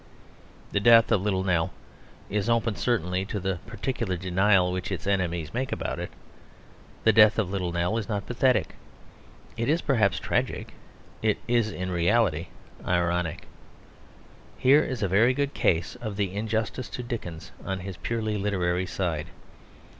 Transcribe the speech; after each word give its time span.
The 0.71 0.79
death 0.79 1.11
of 1.11 1.21
Little 1.21 1.43
Nell 1.43 1.71
is 2.27 2.49
open 2.49 2.75
certainly 2.75 3.23
to 3.25 3.39
the 3.39 3.59
particular 3.67 4.17
denial 4.17 4.71
which 4.71 4.91
its 4.91 5.05
enemies 5.05 5.53
make 5.53 5.71
about 5.71 5.99
it. 5.99 6.09
The 7.03 7.13
death 7.13 7.37
of 7.37 7.51
Little 7.51 7.71
Nell 7.71 7.99
is 7.99 8.09
not 8.09 8.25
pathetic. 8.25 8.73
It 9.57 9.69
is 9.69 9.83
perhaps 9.83 10.17
tragic; 10.19 10.73
it 11.21 11.37
is 11.47 11.69
in 11.69 11.91
reality 11.91 12.47
ironic. 12.83 13.45
Here 14.57 14.83
is 14.83 15.03
a 15.03 15.07
very 15.07 15.35
good 15.35 15.53
case 15.53 15.93
of 15.97 16.15
the 16.17 16.33
injustice 16.33 16.89
to 16.89 17.03
Dickens 17.03 17.51
on 17.63 17.81
his 17.81 17.97
purely 17.97 18.37
literary 18.39 18.87
side. 18.87 19.27